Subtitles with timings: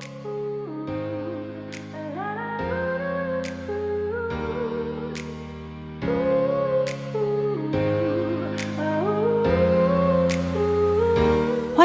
[0.00, 0.35] Thank you.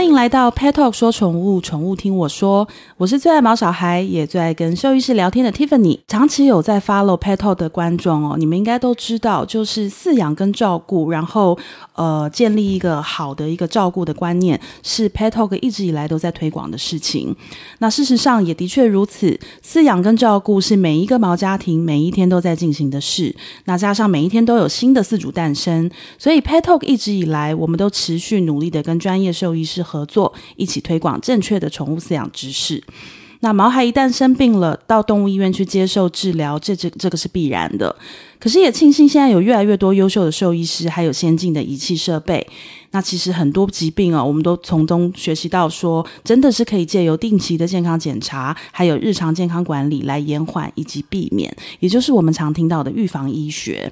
[0.01, 2.67] 欢迎来到 Pet Talk 说宠物，宠物听我说。
[2.97, 5.99] 我是最爱毛小孩，也最爱跟兽医师聊天的 Tiffany。
[6.07, 11.55] 长期有在 follow Pet Talk 的观众哦，你们应该都知道，就是饲养跟照顾，然后
[11.93, 17.35] 呃，建立一个好的一个照顾的观念，是 Pet Talk 一直以来都在推广的事情。
[17.77, 23.35] 那事实上也的确如此，饲养跟照顾是每一个毛家庭每一天都在进行的事。
[23.65, 32.81] 那加上每一天都有新的饲主诞生，所以 Pet Talk 一直以来，我们都持续努力的跟专业兽医师合作，一起推广正确的宠物饲养知识。
[33.43, 37.93] 那毛孩一旦生病了，到动物医院去接受治疗，这这这个是必然的。
[38.39, 42.45] 可是也庆幸现在有越来越多优秀的兽医师，还有先进的仪器设备。
[42.91, 53.91] 那其实很多疾病啊，我们都从中学习到说，真的是可以借由定期的健康检查，还有日常健康管理来延缓以及避免，也就是我们常听到的预防医学。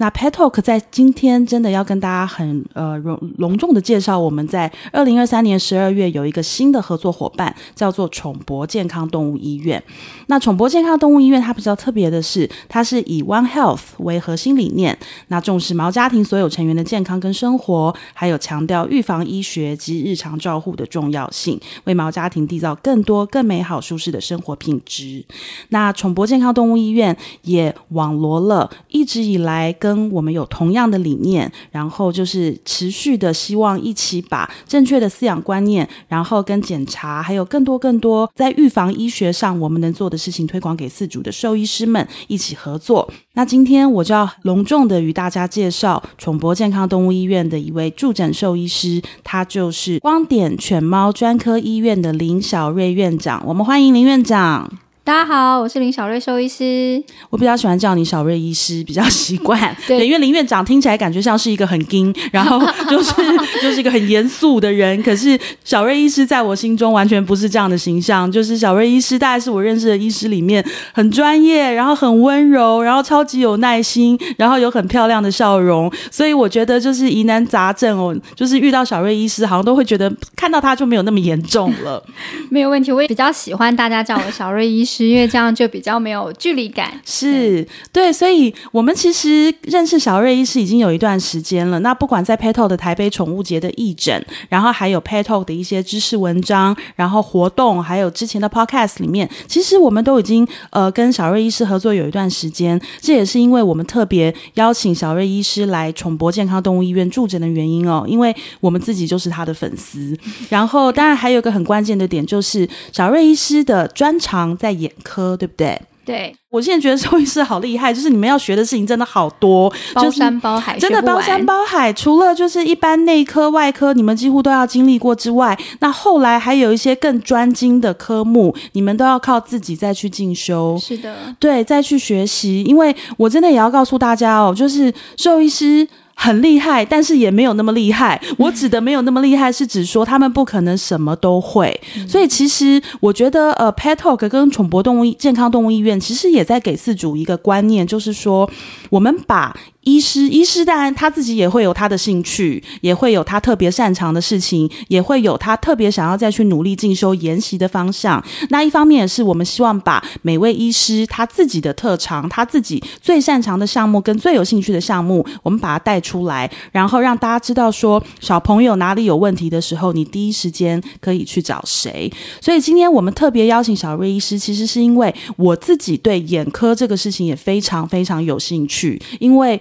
[0.00, 9.82] 那 Pet Talk 在今天真的要跟大家很呃隆隆重的介绍，我们在二零二三年十二月有一个新的合作伙伴，叫做宠博健康动物医院。
[10.28, 25.22] 那宠博健康动物医院它比较特别的是，它是以 One Health 为核心理念，那重视毛家庭所有成员的健康跟生活，还有强调预防医学及日常照护的重要性，为毛家庭缔造更多更美好舒适的生活品质。
[25.68, 43.10] 那宠博健康动物医院也网罗了一直以来跟跟我们有同样的理念，然后就是持续的希望一起把正确的饲养观念，然后跟检查，还有更多更多在预防医学上我们能做的事情推广给饲主的兽医师们一起合作。
[43.34, 53.42] 那今天我就要隆重的与大家介绍宠博健康动物医院的一位驻诊兽医师，他就是光点犬猫专科医院的林小瑞院长。
[53.46, 54.70] 我们欢迎林院长。
[55.10, 57.02] 大家好，我是林小瑞兽医师。
[57.30, 59.58] 我比较喜欢叫你小瑞医师，比较习惯。
[59.88, 63.12] 对，因为林院长听起来感觉像是一个很硬，然后 就是
[63.60, 65.02] 就是一个很严肃的人。
[65.02, 68.30] 可是小瑞医师在我心中完全不是这样的形象。
[68.30, 75.92] 就是小瑞医师大概是我认识的医师里面很专业，然后很温柔，然后超级有耐心，然后有很漂亮的笑容。
[76.12, 82.00] 所以我觉得就是疑难杂症哦，就是遇到小瑞医师，好像都会觉得看到他就没有那么严重了。
[82.48, 84.99] 没有问题，我也比较喜欢大家叫我小瑞医师。
[85.00, 91.80] 是因为这样就比较没有距离感，是对，所以我们其实认识小瑞医师已经有一段时间了。
[91.80, 102.78] 那不管在 Pet Talk 的台北宠物节的义诊，然后还有 Pet Talk 的一些知识文章，然后活动，还有之前的 Podcast 里面，其实我们都已经呃跟小瑞医师合作有一段时间。
[103.00, 110.14] 这也是因为我们特别邀请小瑞医师来宠博健康动物医院驻诊的原因哦，因为我们自己就是他的粉丝。
[110.50, 115.80] 然后当然还有一个很关键的点，就是小瑞医师的专长在眼科，对不对？
[116.02, 121.92] 对，我现在觉得兽医师好厉害， 就是你们要学的事情真的好多，包山包海，真的包山包海。
[121.92, 130.76] 除了就是一般内科、外科，你们几乎都要经历过之外，那后来还有一些更专精的科目，你们都要靠自己再去进修。
[130.80, 132.62] 是的，对，再去学习。
[132.64, 135.86] 因为我真的也要告诉大家哦，就是兽医师。
[136.22, 138.20] 很厉害，但是也没有那么厉害。
[138.36, 141.80] 我指的没有那么厉害，是指说他们不可能什么都会。
[142.06, 148.50] 所以其实我觉得，呃，Pet Talk 跟宠博动物健康动物医院其实也在给饲主一个观念，就是说
[148.90, 149.56] 我们把。
[149.82, 158.22] 医师，医师当然他自己也会有他的兴趣，也会有他特别擅长的事情，也会有他特别想要再去努力进修研习的方向。
[158.50, 172.10] 那一方面也是我们希望把每位医师他自己的特长，他自己最擅长的项目跟最有兴趣的项目，我们把它带出出来，然后让大家知道说小朋友哪里有问题的时候，你第一时间可以去找谁。
[172.40, 179.60] 所以今天我们特别邀请小瑞医师，其实是因为我自己对眼科这个事情也非常非常有兴趣，因为。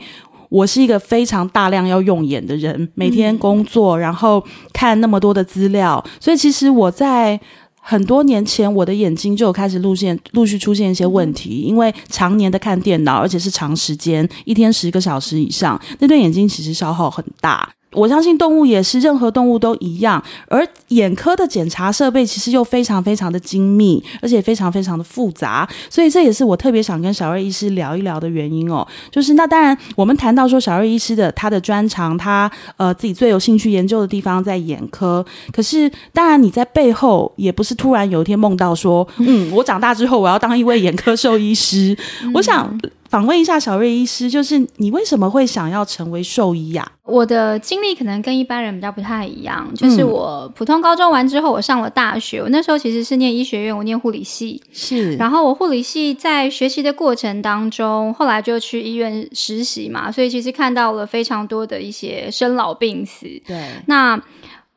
[0.49, 4.43] 我是一个非常大量要用眼的人，每天工作，然后
[4.73, 7.39] 看那么多的资料，所以其实我在
[7.81, 17.67] 很多年前，我的眼睛就有开始陆现陆续出现一些问题，因为常年的看电脑，而且是长时间，一天十个小时以上，那对眼睛其实消耗很大。
[17.93, 20.23] 我相信动物也是，任何动物都一样。
[20.47, 25.67] 而眼科的检查设备其实又非常非常的精密，而且非常非常的复杂。
[25.89, 28.87] 所以这也是我特别想跟小瑞医师聊一聊的原因哦。
[29.09, 35.25] 就是那当然，我们谈到说小瑞医师的他的专长，他呃自己最有兴趣研究的地方在眼科。
[35.51, 41.97] 可是当然你在背后也不是突然有一天梦到说，嗯，我长大之后我要当一位眼科兽医师。
[42.35, 42.79] 我想。
[43.09, 46.91] 访问一下小瑞医师，就是你为什么会想要成为兽医呀、啊？
[47.05, 52.39] 我的经历可能跟一般人比较不太一样，就是我普通高中完之后，我上了大学。
[52.39, 54.61] 我那时候其实是念医学院，我念护理系。
[54.71, 63.25] 是，然后我护理系在学习的过程当中，后来就去医院实习嘛，所以其实看到了非常多的一些生老病死。
[63.47, 63.57] 对，
[63.87, 64.21] 那。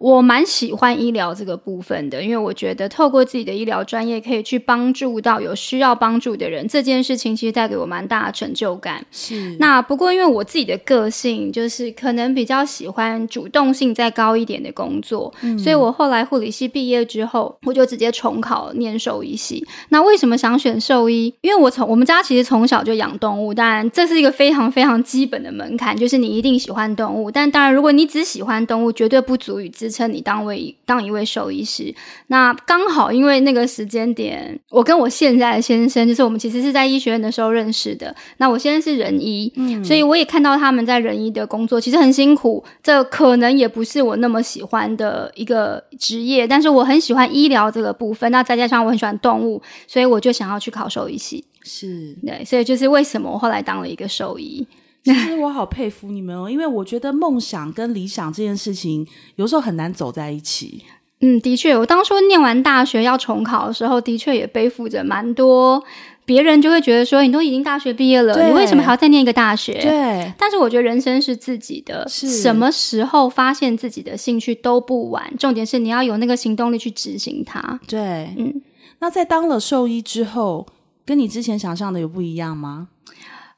[0.03, 9.07] 我蛮喜欢医疗这个部分的，因为我觉得透过自己的医疗专业，可以去帮助到有需要帮助的人，这件事情其实带给我蛮大的成就感。
[9.13, 9.57] 是。
[9.61, 19.65] 那不过因为我自己的个性，就是可能比较喜欢主动性再高一点的工作，嗯、所以我后来护理系毕业之后，我就直接重考念兽医系。
[19.91, 21.33] 那为什么想选兽医？
[21.43, 27.31] 因为我从我们家其实从小就养动物，当然这是一个非常非常基本的门槛，就是你一定喜欢动物。
[27.31, 31.95] 但当然，如果你只喜欢动物，绝对不足以支称你当位当一位兽医师，
[32.29, 38.17] 那刚好因为那个时间点，我跟我现在的先生，就是我们其实是在医学院的时候认识的。
[38.39, 48.33] 那我现在是人医，嗯，所以我也看到他们在人医的工作其实很辛苦，这可能也不是我那么喜欢的一个职业，但是我很喜欢医疗这个部分。
[48.33, 51.45] 那再加上我很喜欢动物，所以我就想要去考兽医系。
[51.63, 54.67] 是，对，所以就是为什么我后来当了一个兽医。
[55.05, 59.07] 其实我好佩服你们哦，因为我觉得梦想跟理想这件事情
[59.37, 60.85] 有时候很难走在一起。
[61.25, 65.81] 嗯，的确，我当初念完大学要重考的时候，的确也背负着蛮多，
[66.25, 69.73] 别人就会觉得说，你都已经大学毕业了，你为什么还要再念一个大学？
[69.75, 70.33] 对。
[70.37, 77.79] 但是我觉得人生是自己的，什么时候发现自己的兴趣都不晚，重点是你要有那个行动力去执行它。
[77.87, 78.61] 对，嗯。
[78.99, 80.67] 那在当了兽医之后，
[81.07, 82.89] 跟你之前想象的有不一样吗？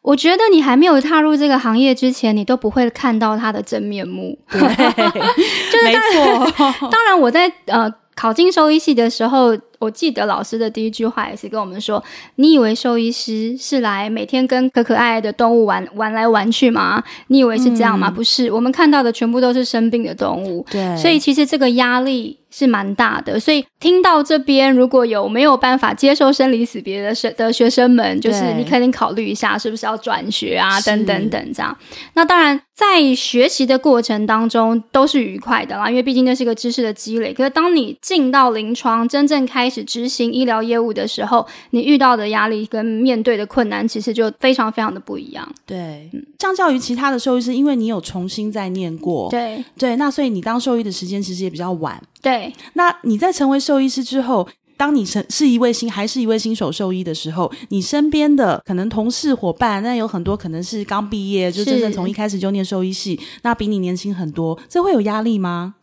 [0.05, 4.39] 我觉得你还没有踏入这个行业之前，你都不会看到它的真面目。
[4.51, 4.61] 对，
[5.73, 6.47] 就是没错。
[6.93, 12.05] 当然，我在呃考进兽医系的时候，我记得老师的第一句话也是跟我们说
[12.37, 17.03] ：“你以为兽医师是来每天跟可可爱爱的动物玩玩来玩去吗？
[17.29, 18.11] 你以为是这样吗？
[18.11, 20.67] 嗯、不是，我们看到的全部都是生病的动物。
[20.71, 31.77] 对，所以其实这个压力。”是蛮大的，所以听到这边如果有没有办法接受生离死别的学的学生们，就是你肯定考虑一下，是不是要转学啊，等等等这样。
[32.13, 37.35] 那当然，在学习的过程当中都是愉快的啦，因为毕竟那是个知识的积累。
[37.35, 45.45] 可是当你进到临床，真正开始执行医疗业务的时候，你遇到的压力跟面对的困难，其实就非常非常的不一样。
[45.67, 52.01] 对，嗯，相较于其他的兽医师，因为你有重新再念过，对对，那所以你当兽医的时间其实也比较晚。
[52.25, 54.49] 对，那你在成为兽医师之后，
[54.79, 65.75] 当你成是一位新还是一位新手兽医的时候，你身边的可能同事伙伴，那有很多可能是刚毕业，就真正从一开始就念兽医系，那比你年轻很多，这会有压力吗？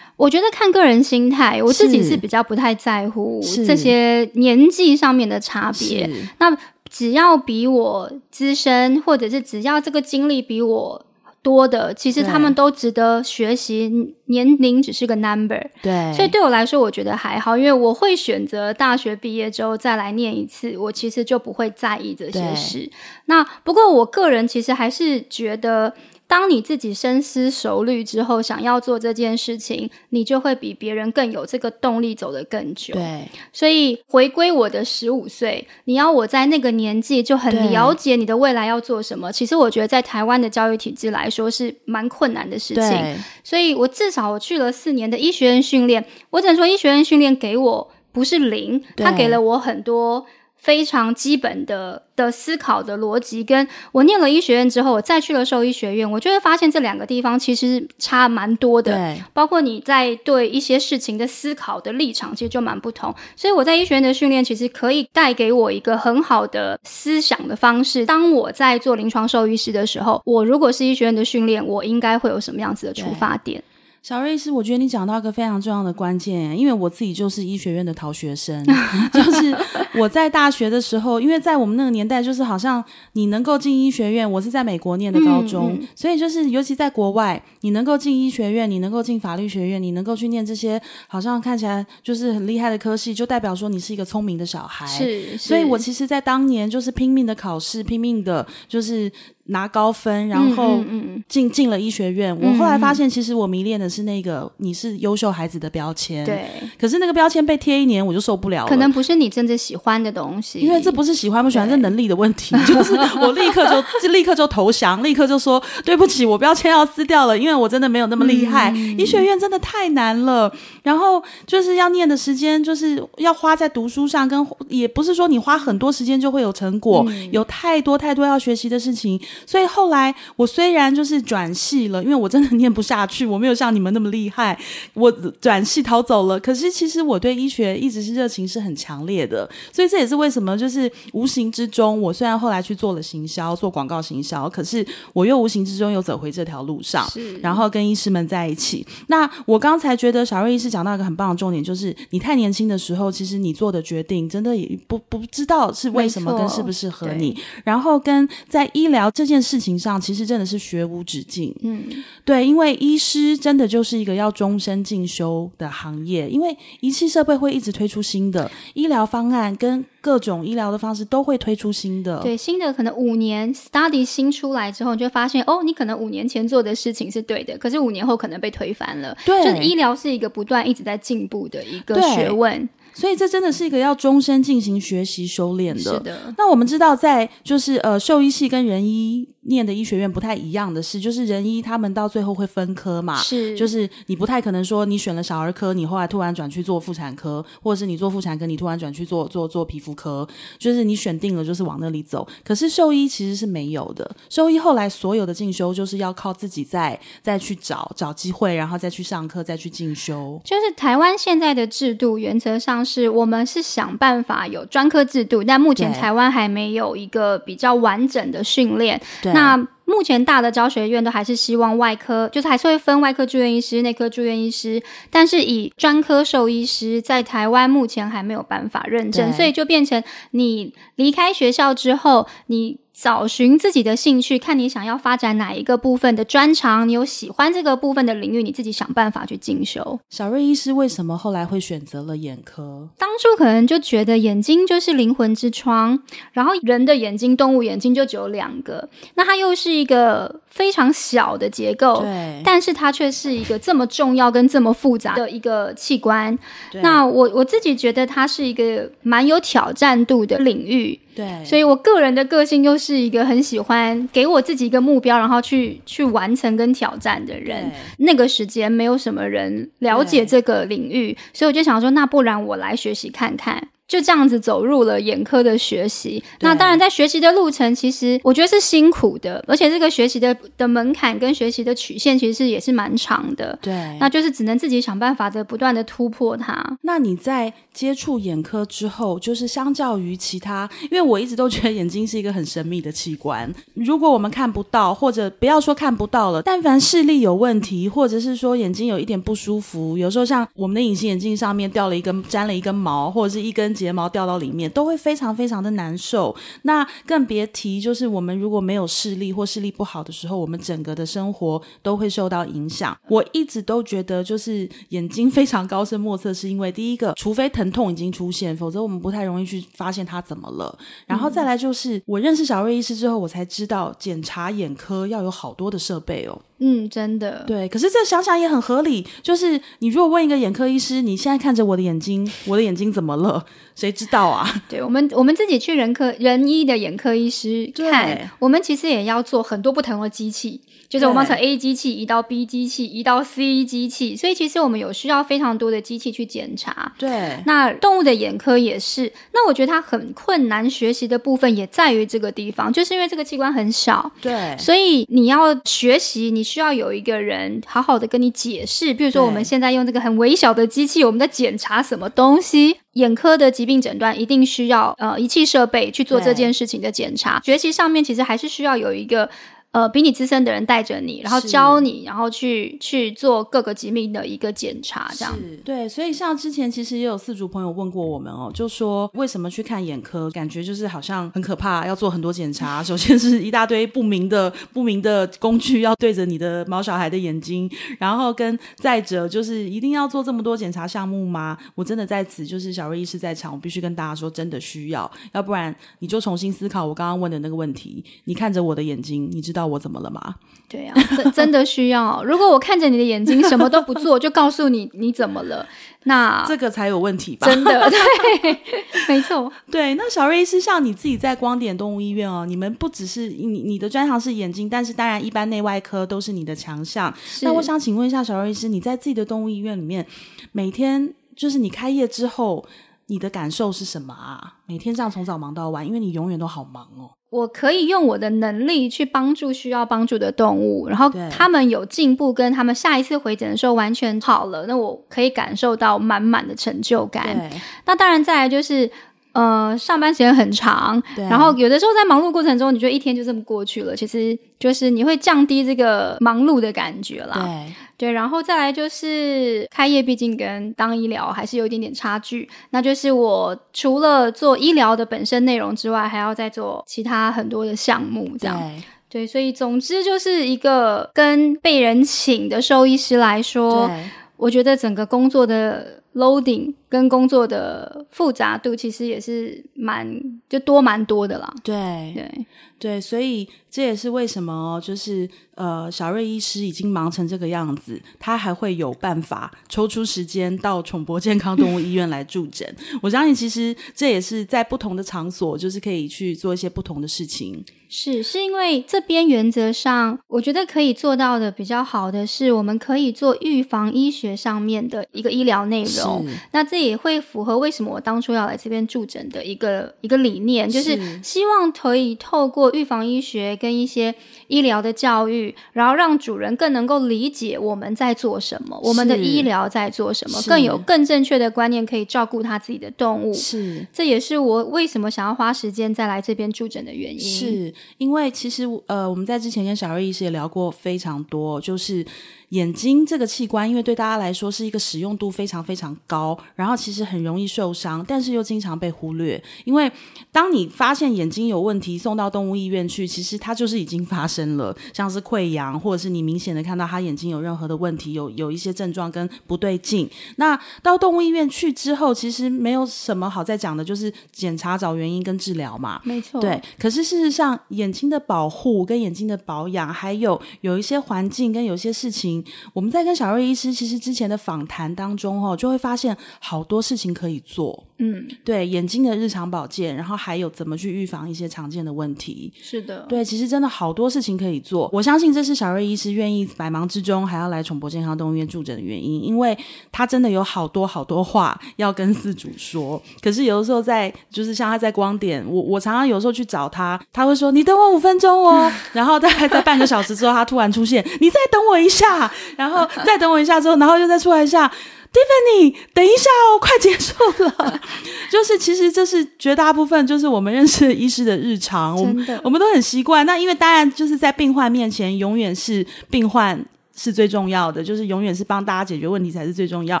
[0.18, 6.08] 我觉得看个人心态，我自己是比较不太在乎这些年纪上面的差别。
[6.38, 6.54] 那
[6.90, 11.06] 只要比我资深，或者是只要这个经历比我。
[11.42, 14.14] 多的，其实他们都值得学习。
[14.26, 22.90] 年龄只是个 number，对，所以对我来说，我觉得还好，因为我会选择大学毕业之后再来念一次，我其实就不会在意这些事。
[23.26, 25.92] 那不过，我个人其实还是觉得。
[26.32, 32.94] 当你自己深思熟虑之后，想要做这件事情，你就会比别人更有这个动力走得更久。
[32.94, 43.14] 对，所以回归我的十五岁，你要我在那个年纪就很了解你的未来要做什么，其实我觉得在台湾的教育体制来说是蛮困难的事情。
[43.44, 50.24] 所以我至少我去了四年的医学院训练，我只能说医学院训练给我不是零，他给了我很多。
[50.62, 58.92] 非常基本的的思考的逻辑，跟我念了医学院之后，我再去了兽医学院，我就会发现这两个地方其实差蛮多的。
[58.92, 63.12] 对，包括你在对一些事情的思考的立场，其实就蛮不同。
[63.34, 68.06] 所以我在医学院的训练，其实可以带给我一个很好的思想的方式。
[68.06, 73.60] 当我在做临床兽医师的时候，我如果是医学院的训练，我应该会有什么样子的出发点？
[74.02, 78.60] 小瑞医师，我觉得你讲到一个非常重要的关键，因为我自己就是医学院的逃学生，
[79.14, 79.56] 就是
[79.94, 94.84] 我在大学的时候，因为在我们那个年代，就是好像你能够进医学院，我是在美国念的高中，嗯嗯、所以就是尤其在国外，你能够进医学院，你能够进法律学院，你能够去念这些好像看起来就是很厉害的科系，就代表说你是一个聪明的小孩。
[94.84, 99.08] 是，是，所以我其实，在当年就是拼命的考试，拼命的就是
[99.46, 100.80] 拿高分，然后
[101.28, 102.34] 进进了医学院。
[102.40, 106.24] 我后来发现，其实我迷恋的是那个你是优秀孩子的标签。
[106.24, 106.46] 对，
[106.78, 108.68] 可是那个标签被贴一年，我就受不了了。
[108.68, 112.54] 可能不是你真正喜欢的东西，因为这不是喜欢不喜欢，这能力的问题。
[112.64, 118.70] 就是我立刻就就立刻就投降，立刻就说对不起，我标签要撕掉了，因为我真的没有那么厉害。
[118.70, 120.52] 嗯、医学院真的太难了，
[120.84, 129.20] 然后就是要念的时间，就是要花在读书上，跟也不是说你花很多时间就会有成果，嗯、有太多太多要学习的事情。
[129.46, 134.58] 所以后来我虽然就是转系了，因为我真的念不下去，我没有像你们那么厉害，
[134.94, 135.10] 我
[135.40, 136.40] 转系逃走了。
[136.40, 148.86] 可是其实我对医学一直是热情是很强烈的，所以这也是为什么就是无形之中，我虽然后来去做了行销，做广告行销，可是我又无形之中又走回这条路上，是然后跟医师们在一起。
[149.06, 159.02] 那我刚才觉得小瑞医师讲到一个很棒的重点，就是你太年轻的时候，其实你做的决定真的也不不知道是为什么跟适不适合你，然后跟在医疗。
[159.14, 161.54] 这件事情上，其实真的是学无止境。
[161.62, 161.84] 嗯，
[162.24, 172.20] 对，因为医师真的就是一个要终身进修的行业，因为仪器设备会一直推出新的医疗方案，跟各种医疗的方式都会推出新的。
[172.22, 179.16] 对，新的可能五年 study 新出来之后，你就会发现哦，你可能五年前做的事情是对的，可是五年后可能被推翻了。
[179.24, 182.68] 对，就是医疗是一个不断一直在进步的一个学问。
[182.94, 185.80] 所以这真的是一个要终身进行学习修炼的。
[185.80, 186.34] 是的。
[186.36, 193.16] 那我们知道，在就是呃兽医系跟人医念的医学院不太一样的是，就是人医他们到最后会分科嘛。
[193.16, 193.56] 是。
[193.56, 202.26] 就是你不太可能说你选了小儿科，你后来突然转去做妇产科，或者是你做妇产科，你突然转去做做做皮肤科，就是你选定了就是往那里走。
[202.44, 210.40] 可是兽医其实是没有的，兽医后来所有的进修就是要靠自己再再去找找机会，然后再去上课，再去进修。
[210.44, 212.81] 就是台湾现在的制度原则上。
[212.84, 219.00] 是我们是想办法有专科制度，但目前台湾还没有一个比较完整的训练。
[219.22, 232.81] 那目前大的教学院都还是希望外科，就是还是会分外科住院医师、内科住院医师，但是以专科兽医师在台湾目前还没有办法认证，所以就变成你离开学校之后，你。
[232.92, 239.98] 找寻自己的兴趣，看你想要发展哪一个部分的专长，你有喜欢这个部分的领域，你自己想办法去进修。
[240.10, 242.88] 小瑞医师为什么后来会选择了眼科？
[242.98, 256.38] 当初可能就觉得眼睛就是灵魂之窗，然后人的眼睛、动物眼睛就只有两个，那它又是一个非常小的结构，对，但是它却是一个这么重要跟这么复杂的一个器官。
[256.82, 260.98] 那我我自己觉得它是一个蛮有挑战度的领域。
[261.14, 267.70] 对，所以我个人的个性又是一个很喜欢给我自己一个目标，然后去去完成跟挑战的人。
[267.98, 273.68] 那个时间没有什么人了解这个领域，所以我就想说，那不然我来学习看看。
[273.92, 276.24] 就这样子走入了眼科的学习。
[276.40, 283.58] 那当然，在学习的路程，其实我觉得是辛苦的，而且这个学习的的门槛跟学习的曲线，其实是也是蛮长的。
[283.60, 286.78] 对，那就是只能自己想办法的不断的突破它。
[286.80, 293.52] 那你在接触眼科之后，就是相较于其他，因为我一直都觉得眼睛是一个很神秘的器官。
[293.74, 303.70] 如果我们看不到，或者不要说看不到了，但凡视力有问题，或者是说眼睛有一点不舒服，有时候像我们的隐形眼镜上面掉了一根，粘了一根毛，或者是一根。
[303.82, 312.96] 睫毛掉到里面都会非常非常的难受，那更别提就是我们如果没有视力或视力不好的时候，我们整个的生活都会受到影响。
[313.08, 320.78] 我一直都觉得就是眼睛非常高深莫测，是因为第一个，除非疼痛已经出现，否则我们不太容易去发现它怎么了。
[321.06, 326.40] 然后再来就是我认识小瑞医师之后，我才知道检查眼科要有好多的设备哦。
[326.64, 327.44] 嗯，真的。
[327.46, 333.44] 对，可是这想想也很合理，就是你如果问一个眼科医师，你现在看着我的眼睛，我的眼睛怎么了？
[333.74, 334.48] 谁知道啊？
[334.68, 346.92] 对，我们，我们自己去人科人医的眼科医师看，我们其实也要做很多不同的机器，就是我们从 A 机器移到 B 机器，移到 C 机器，所以其实我们有需要非常多的机器去检查。
[346.98, 349.10] 对，那动物的眼科也是。
[349.32, 358.92] 那我觉得它很困难学习的部分也在于这个地方，就是因为这个器官很小，对，所以你要学习，你需要有一个人好好的跟你解释。
[358.92, 362.76] 比如说我们现在用这个很微小的机器，我们在检查什么东西？
[362.92, 367.40] 眼科的疾病诊断一定需要呃仪器设备去做这件事情的检查。
[367.42, 369.30] 学习上面其实还是需要有一个
[369.72, 375.34] 呃比你资深的人带着你，然后教你，然后去去做各个疾病的一个检查，这样。
[375.64, 382.82] 对，所以像之前其实也有四组朋友问过我们哦，就说为什么去看眼科，感觉就是好像很可怕，要做很多检查。
[382.82, 391.56] 首先是一大堆不明的不明的工具要对着你的毛小孩的眼睛，然后跟再者就是一定要做这么多检查项目吗？
[391.74, 398.04] 我真的在此就是小瑞医师在场，我必须跟大家说，真的需要，要不然你就重新思考我刚刚问的那个问题。
[398.24, 400.36] 你看着我的眼睛，你知道我怎么了吗？
[400.68, 402.24] 对啊，真 真的需要。
[402.24, 405.66] 如果我看着你的眼睛，什么都不做，就告诉你你怎么了，
[406.04, 407.46] 那 这个才有问题吧？
[407.46, 408.58] 真的，对，
[409.06, 409.52] 没错。
[409.70, 417.12] 对，那小瑞医师，像你自己在光点动物医院哦，你们不只是你你的专长是眼睛，但是当然一般内外科都是你的强项。
[417.42, 420.06] 那我想请问一下小瑞医师，你在自己的动物医院里面，
[420.52, 422.64] 每天就是你开业之后，
[423.06, 424.54] 你的感受是什么啊？
[424.66, 427.10] 每天这样从早忙到晚，因为你永远都好忙哦。
[427.30, 437.50] 我可以用我的能力去帮助需要帮助的动物，然后他们有进步，跟他们下一次回诊的时候完全好了，那我可以感受到满满的成就感。
[437.86, 438.90] 那当然，再来就是。
[439.34, 447.32] 呃，上班时间很长，然后有的时候在忙碌过程中，你觉得一天就这么过去了，其实就是你会降低这个忙碌的感觉啦。
[447.42, 452.48] 对，对，然后再来就是开业，毕竟跟当医疗还是有一点点差距。
[452.70, 458.60] 那就是我除了做医疗的本身内容之外，还要再做其他很多的项目，这样。
[459.08, 463.90] 对，所以总之就是一个跟被人请的兽医师来说，
[464.36, 470.06] 我觉得整个工作的 loading 跟工作的复杂度其实也是蛮
[470.46, 471.50] 就多蛮多的啦。
[471.64, 472.46] 对对
[472.78, 482.68] 对，所以这也是为什么哦，就是呃，小瑞医师已经忙成这个样子，他还会有办法抽出时间到宠博健康动物医院来助诊。
[483.00, 487.64] 我相信，其实这也是在不同的场所，就是可以去做一些不同的事情。
[487.88, 496.26] 是，是因为这边原则上，我觉得可以做到的比较好的是，我们可以做预防医学上面的一个医疗内容。
[496.52, 504.14] 那这也会符合为什么我当初要来这边驻诊的一个一个理念，就是希望可以透过预防医学跟一些
[504.48, 513.32] 医疗的教育，然后让主人更能够理解我们在做什么，我们的医疗在做什么，更有更正确的观念，可以照顾他自己的动物。
[513.32, 517.20] 是，这也是我为什么想要花时间再来这边驻诊的原因。
[517.20, 517.74] 是。
[517.98, 522.04] 因为其实呃，我们在之前跟小瑞医师也聊过非常多，就是。
[522.52, 529.42] 眼睛这个器官，因为对大家来说是一个使用度非常非常高，然后其实很容易受伤，但是又经常被忽略。
[529.64, 529.90] 因为
[530.30, 540.06] 当你发现眼睛有问题，送到动物医院去，其实它就是已经发生了， 像是溃疡，或者是你明显的看到他眼睛有任何的问题，有有一些症状跟不对劲。
[540.36, 545.98] 那到动物医院去之后，其实没有什么好再讲的，就是检查找原因跟治疗嘛。
[546.04, 546.60] 没错，对。
[546.78, 552.41] 可是事实上，眼睛的保护跟眼睛的保养，还有有一些环境跟有些事情。
[552.72, 557.84] 我们在跟小瑞医师其实之前的访谈当中哦，就会发现好多事情可以做。
[557.98, 562.52] 嗯，对，眼睛的日常保健，然后还有怎么去预防一些常见的问题。
[562.60, 564.90] 是的，对，其实真的好多事情可以做。
[564.92, 569.56] 我相信这是小瑞医师愿意百忙之中还要来宠博健康动物医院驻诊的原因，因为
[569.92, 573.00] 他真的有好多好多话要跟饲主说。
[573.20, 584.70] 可是有的时候在，就是像他在光点，我我常常有时候去找他，他会说：“你等我五分钟哦。” 然后大概在半个小时之后，他突然出现：“你再等我一下。”然后再等我一下之后，然后又再出来一下。
[585.12, 587.12] Tiffany，等一下哦，快结束
[587.44, 587.80] 了。
[588.32, 593.26] 就是其实这是绝大部分，就是我们认识的医师的日常，我们我们都很习惯。
[593.26, 596.58] 那因为当然就是在病患面前，永远是病患。
[596.94, 600.00] 是最重要的，就是永远是帮大家解决问题才是最重要，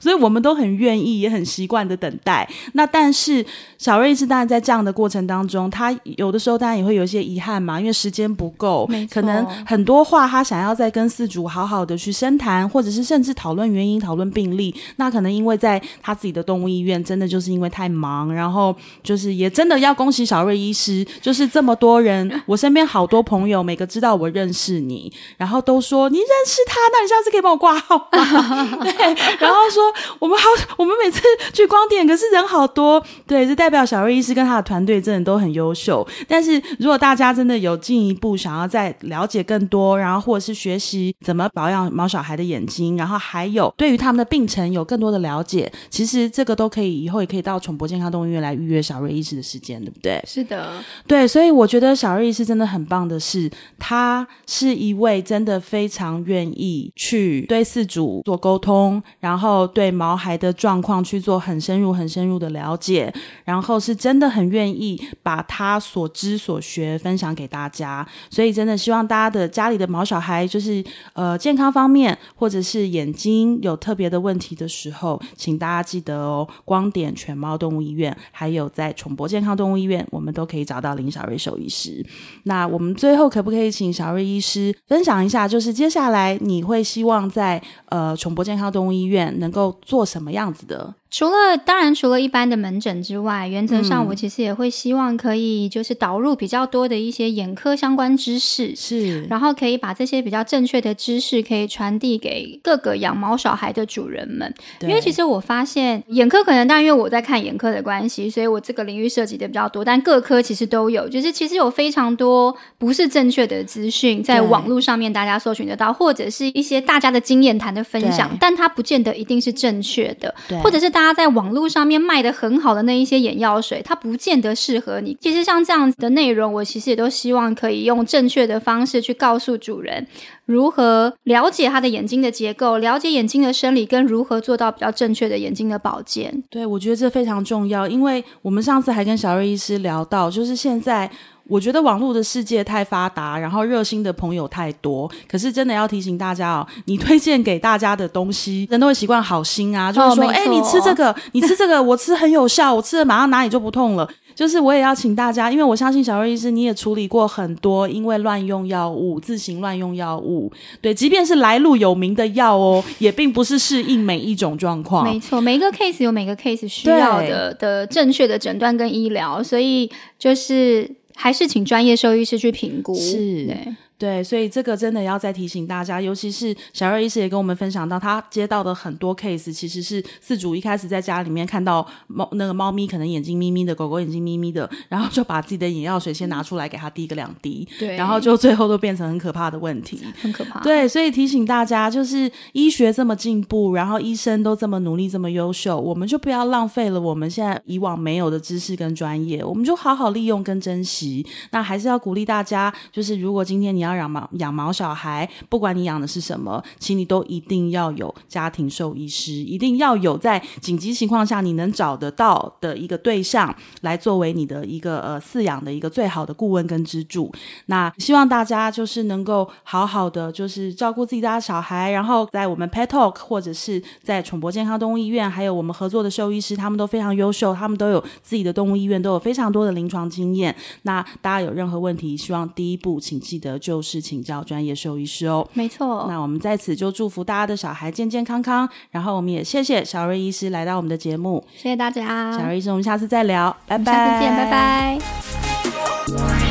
[0.00, 2.48] 所以我们都很愿意，也很习惯的等待。
[2.74, 3.44] 那但是
[3.76, 14.72] 小瑞医师当然在这样的过程当中，他有的时候当然也会有一些遗憾嘛，因为时间不够，可能很多话他想要再跟四主好好的去深谈，或者是甚至讨论原因、讨论病例。
[14.96, 26.59] 那可能因为在他自己的动物医院，真的就是因为太忙，然后就是也真的要恭喜小瑞医师，就是这么多人，我身边好多朋友，每个知道我认识你，然后都说你认识。
[26.66, 28.78] 他，那你下次可以帮我挂号吗？
[28.82, 30.44] 对，然后说我们好，
[30.76, 36.06] 我们每次去光点，可是人好多，对，这代表小瑞医师跟他的团队真的都很优秀。
[36.28, 50.22] 但是如果大家真的有进一步想要再了解更多，然后或者是学习怎么保养毛小孩的眼睛，然后还有对于他们的病程有更多的了解，其实这个都可以，以后也可以到宠博健康动物医院来预约小瑞医师的时间，对不对？
[50.26, 50.72] 是的，
[51.06, 63.12] 对，所以我觉得小瑞医师真的很棒的是，他是一位真的非常愿意去对饲主做沟通，然后对毛孩的状况去做很深入、很深入的了解，
[63.44, 68.06] 然后是真的很愿意把他所知所学分享给大家。
[68.30, 70.82] 所以真的希望大家的家里的毛小孩，就是
[71.12, 82.04] 呃健康方面或者是眼睛有特别的问题的时候，请大家记得哦，光点犬猫动物医院，还有在宠博健康动物医院，我们都可以找到林小瑞兽医师。
[82.44, 90.94] 那我们最后可不可以请小瑞医师分享一下，就是接下来你会希望在呃崇博健康动物医院能够做什么样子的？
[91.10, 104.54] 除了当然，除了一般的门诊之外，原则上我其实也会希望可以就是导入比较多的一些眼科相关知识，是，然后可以把这些比较正确的知识可以传递给各个养猫小孩的主人们。
[104.82, 120.99] 因为其实我发现眼科可能，但因为我在看眼科的关系，所以我这个领域涉及的比较多，但各科其实都有，就是其实有非常多不是正确的资讯在网络上面大家搜寻得到，或者是一些大家的经验谈的分享，但它不见得一定是正确的，或者是大。
[121.00, 125.16] 大家在网络上面卖的很好的那一些眼药水，它不见得适合你。
[125.18, 130.06] 其实像这样子的内容，我其实也都希望可以用正确的方式去告诉主人，
[130.44, 136.44] 如何了解他的眼睛的结构，了解眼睛的生理，跟如何做到比较正确的眼睛的保健。
[136.50, 141.10] 对，我觉得这非常重要，因为我们上次还跟小瑞医师聊到，就是现在。
[141.50, 145.10] 我觉得网络的世界太发达，然后热心的朋友太多。
[145.28, 154.08] 可是真的要提醒大家哦，你推荐给大家的东西，人都会习惯好心啊，就是说，哎、哦，你吃这个， 你吃这个，我吃很有效，我吃了马上哪里就不痛了。
[154.32, 165.04] 就是我也要请大家，因为我相信小瑞医师你也处理过很多因为乱用药物、自行乱用药物，对，即便是来路有名的药哦，也并不是适应每一种状况。
[165.04, 170.99] 没错，每一个 case 有每个 case 需要的的正确的诊断跟医疗，所以就是。
[171.20, 172.94] 还是请专业兽医师去评估。
[172.94, 173.46] 是。
[173.46, 173.76] 对。
[174.00, 190.60] 对，所以这个真的要再提醒大家，尤其是小瑞医师也跟我们分享到，他接到的很多 case，其实是饲主一开始在家里面看到猫那个猫咪可能眼睛眯眯的，狗狗眼睛眯眯的，然后就把自己的眼药水先拿出来给他滴个两滴，对，然后就最后都变成很可怕的问题，很可怕。
[190.60, 201.26] 对，所以提醒大家，就是医学这么进步，然后医生都这么努力，这么优秀，我们就不要浪费了我们现在以往没有的知识跟专业，我们就好好利用跟珍惜。
[201.50, 217.32] 那还是要鼓励大家，就是如果今天你要养毛养毛小孩，不管你养的是什么，请你都一定要有家庭兽医师，一定要有在紧急情况下你能找得到的一个对象，来作为你的一个呃饲养的一个最好的顾问跟支柱。
[217.66, 230.54] 那希望大家就是能够好好的就是照顾自己家的小孩，然后在我们 Pet Talk 或者是在宠博健康动物医院，还有我们合作的兽医师，他们都非常优秀，他们都有自己的动物医院，都有非常多的临床经验。
[230.82, 236.06] 那大家有任何问题，希望第一步请记得就是请教专业兽医师哦，没错。
[236.08, 242.36] 那我们在此就祝福大家的小孩健健康康，然后我们也谢谢小瑞医师来到我们的节目，谢谢大家。
[242.36, 243.92] 小瑞医师，我们下次再聊，拜拜。
[243.92, 246.49] 下次见，拜拜。